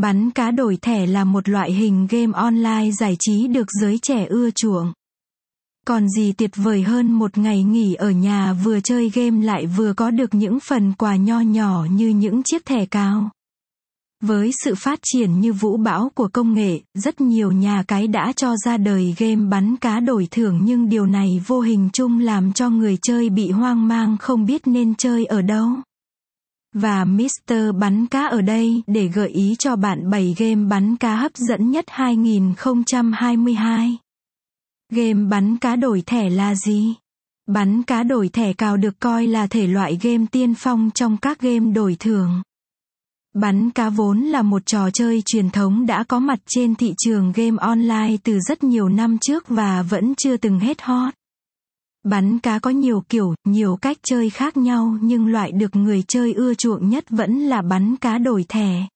[0.00, 4.26] Bắn cá đổi thẻ là một loại hình game online giải trí được giới trẻ
[4.26, 4.92] ưa chuộng.
[5.86, 9.92] Còn gì tuyệt vời hơn một ngày nghỉ ở nhà vừa chơi game lại vừa
[9.92, 13.30] có được những phần quà nho nhỏ như những chiếc thẻ cao.
[14.22, 18.32] Với sự phát triển như vũ bão của công nghệ, rất nhiều nhà cái đã
[18.36, 22.52] cho ra đời game bắn cá đổi thưởng nhưng điều này vô hình chung làm
[22.52, 25.68] cho người chơi bị hoang mang không biết nên chơi ở đâu.
[26.80, 27.52] Và Mr.
[27.78, 31.70] Bắn Cá ở đây để gợi ý cho bạn 7 game bắn cá hấp dẫn
[31.70, 33.96] nhất 2022.
[34.92, 36.94] Game bắn cá đổi thẻ là gì?
[37.46, 41.40] Bắn cá đổi thẻ cào được coi là thể loại game tiên phong trong các
[41.40, 42.42] game đổi thưởng.
[43.34, 47.32] Bắn cá vốn là một trò chơi truyền thống đã có mặt trên thị trường
[47.32, 51.14] game online từ rất nhiều năm trước và vẫn chưa từng hết hot.
[52.10, 56.32] Bắn cá có nhiều kiểu, nhiều cách chơi khác nhau nhưng loại được người chơi
[56.32, 58.86] ưa chuộng nhất vẫn là bắn cá đổi thẻ.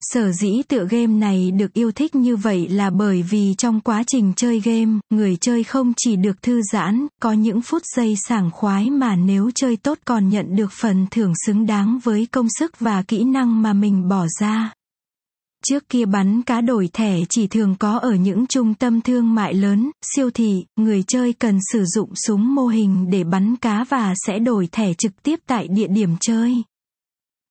[0.00, 4.02] Sở dĩ tựa game này được yêu thích như vậy là bởi vì trong quá
[4.06, 8.50] trình chơi game, người chơi không chỉ được thư giãn, có những phút giây sảng
[8.50, 12.80] khoái mà nếu chơi tốt còn nhận được phần thưởng xứng đáng với công sức
[12.80, 14.72] và kỹ năng mà mình bỏ ra.
[15.68, 19.54] Trước kia bắn cá đổi thẻ chỉ thường có ở những trung tâm thương mại
[19.54, 24.14] lớn, siêu thị, người chơi cần sử dụng súng mô hình để bắn cá và
[24.26, 26.62] sẽ đổi thẻ trực tiếp tại địa điểm chơi.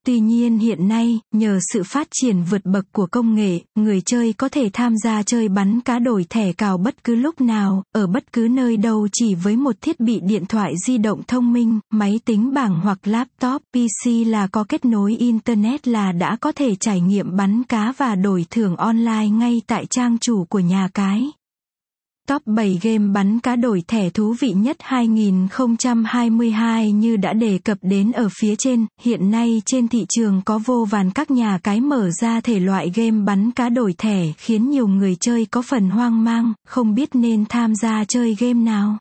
[0.06, 4.34] Tuy nhiên hiện nay, nhờ sự phát triển vượt bậc của công nghệ, người chơi
[4.34, 8.08] có thể tham gia chơi bắn cá đổi thẻ cào bất cứ lúc nào, ở
[8.08, 11.80] bất cứ nơi đâu chỉ với một thiết bị điện thoại di động thông minh,
[11.90, 16.76] máy tính bảng hoặc laptop PC là có kết nối Internet là đã có thể
[16.76, 21.32] trải nghiệm bắn cá và đổi thưởng online ngay tại trang chủ của nhà cái.
[22.30, 27.78] Top 7 game bắn cá đổi thẻ thú vị nhất 2022 như đã đề cập
[27.82, 31.82] đến ở phía trên, hiện nay trên thị trường có vô vàn các nhà cái
[31.82, 35.90] mở ra thể loại game bắn cá đổi thẻ khiến nhiều người chơi có phần
[35.90, 38.98] hoang mang, không biết nên tham gia chơi game nào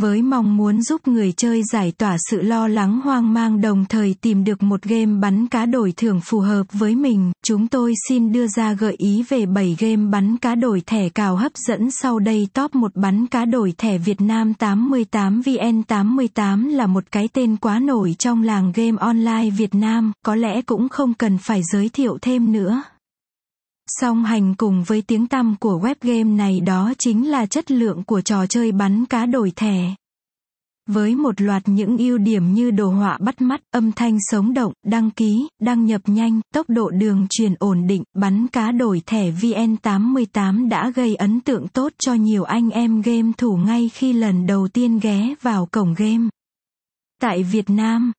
[0.00, 4.14] với mong muốn giúp người chơi giải tỏa sự lo lắng hoang mang đồng thời
[4.20, 8.32] tìm được một game bắn cá đổi thưởng phù hợp với mình, chúng tôi xin
[8.32, 12.18] đưa ra gợi ý về 7 game bắn cá đổi thẻ cào hấp dẫn sau
[12.18, 12.48] đây.
[12.54, 17.78] Top 1 bắn cá đổi thẻ Việt Nam 88 VN88 là một cái tên quá
[17.78, 22.18] nổi trong làng game online Việt Nam, có lẽ cũng không cần phải giới thiệu
[22.22, 22.82] thêm nữa.
[23.88, 28.04] Song hành cùng với tiếng tăm của web game này đó chính là chất lượng
[28.04, 29.94] của trò chơi bắn cá đổi thẻ.
[30.86, 34.72] Với một loạt những ưu điểm như đồ họa bắt mắt, âm thanh sống động,
[34.86, 39.30] đăng ký, đăng nhập nhanh, tốc độ đường truyền ổn định, bắn cá đổi thẻ
[39.30, 44.46] VN88 đã gây ấn tượng tốt cho nhiều anh em game thủ ngay khi lần
[44.46, 46.28] đầu tiên ghé vào cổng game.
[47.20, 48.12] Tại Việt Nam,